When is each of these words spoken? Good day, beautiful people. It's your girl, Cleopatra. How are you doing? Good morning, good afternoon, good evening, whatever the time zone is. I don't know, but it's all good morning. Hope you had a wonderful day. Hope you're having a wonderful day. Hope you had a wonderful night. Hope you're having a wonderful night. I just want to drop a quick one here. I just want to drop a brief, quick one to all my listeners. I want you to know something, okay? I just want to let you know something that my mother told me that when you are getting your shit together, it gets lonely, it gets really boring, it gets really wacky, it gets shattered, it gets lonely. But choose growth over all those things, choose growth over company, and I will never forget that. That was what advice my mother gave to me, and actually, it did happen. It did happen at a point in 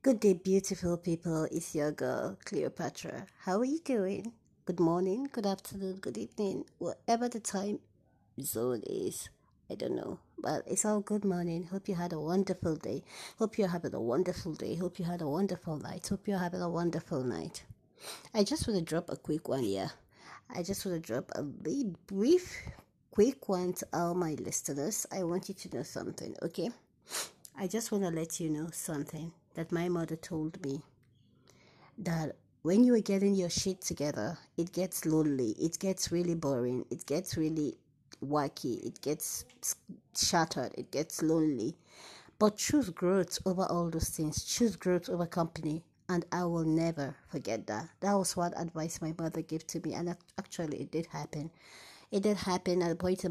Good 0.00 0.20
day, 0.20 0.34
beautiful 0.34 0.96
people. 0.96 1.48
It's 1.50 1.74
your 1.74 1.90
girl, 1.90 2.38
Cleopatra. 2.44 3.26
How 3.40 3.58
are 3.58 3.64
you 3.64 3.80
doing? 3.80 4.32
Good 4.64 4.78
morning, 4.78 5.28
good 5.32 5.44
afternoon, 5.44 5.96
good 5.96 6.16
evening, 6.16 6.66
whatever 6.78 7.28
the 7.28 7.40
time 7.40 7.80
zone 8.40 8.84
is. 8.86 9.28
I 9.68 9.74
don't 9.74 9.96
know, 9.96 10.20
but 10.38 10.62
it's 10.68 10.84
all 10.84 11.00
good 11.00 11.24
morning. 11.24 11.64
Hope 11.64 11.88
you 11.88 11.96
had 11.96 12.12
a 12.12 12.20
wonderful 12.20 12.76
day. 12.76 13.02
Hope 13.40 13.58
you're 13.58 13.66
having 13.66 13.92
a 13.92 14.00
wonderful 14.00 14.54
day. 14.54 14.76
Hope 14.76 15.00
you 15.00 15.04
had 15.04 15.20
a 15.20 15.26
wonderful 15.28 15.76
night. 15.78 16.06
Hope 16.06 16.28
you're 16.28 16.38
having 16.38 16.62
a 16.62 16.70
wonderful 16.70 17.24
night. 17.24 17.64
I 18.32 18.44
just 18.44 18.68
want 18.68 18.78
to 18.78 18.84
drop 18.84 19.10
a 19.10 19.16
quick 19.16 19.48
one 19.48 19.64
here. 19.64 19.90
I 20.48 20.62
just 20.62 20.86
want 20.86 21.02
to 21.02 21.12
drop 21.12 21.32
a 21.34 21.42
brief, 21.42 22.56
quick 23.10 23.48
one 23.48 23.72
to 23.72 23.86
all 23.92 24.14
my 24.14 24.36
listeners. 24.38 25.06
I 25.10 25.24
want 25.24 25.48
you 25.48 25.56
to 25.56 25.76
know 25.76 25.82
something, 25.82 26.36
okay? 26.42 26.70
I 27.58 27.66
just 27.66 27.90
want 27.90 28.04
to 28.04 28.10
let 28.10 28.38
you 28.38 28.48
know 28.48 28.68
something 28.70 29.32
that 29.58 29.72
my 29.72 29.88
mother 29.88 30.14
told 30.14 30.64
me 30.64 30.80
that 31.98 32.36
when 32.62 32.84
you 32.84 32.94
are 32.94 33.00
getting 33.00 33.34
your 33.34 33.50
shit 33.50 33.80
together, 33.80 34.38
it 34.56 34.72
gets 34.72 35.04
lonely, 35.04 35.50
it 35.58 35.80
gets 35.80 36.12
really 36.12 36.36
boring, 36.36 36.84
it 36.92 37.04
gets 37.06 37.36
really 37.36 37.76
wacky, 38.24 38.80
it 38.86 39.02
gets 39.02 39.44
shattered, 40.16 40.72
it 40.78 40.92
gets 40.92 41.22
lonely. 41.22 41.74
But 42.38 42.56
choose 42.56 42.90
growth 42.90 43.40
over 43.44 43.64
all 43.64 43.90
those 43.90 44.10
things, 44.10 44.44
choose 44.44 44.76
growth 44.76 45.08
over 45.08 45.26
company, 45.26 45.82
and 46.08 46.24
I 46.30 46.44
will 46.44 46.64
never 46.64 47.16
forget 47.26 47.66
that. 47.66 47.88
That 47.98 48.14
was 48.14 48.36
what 48.36 48.52
advice 48.56 49.02
my 49.02 49.12
mother 49.18 49.42
gave 49.42 49.66
to 49.66 49.80
me, 49.80 49.94
and 49.94 50.16
actually, 50.38 50.82
it 50.82 50.92
did 50.92 51.06
happen. 51.06 51.50
It 52.12 52.22
did 52.22 52.36
happen 52.36 52.80
at 52.80 52.92
a 52.92 52.94
point 52.94 53.24
in 53.24 53.26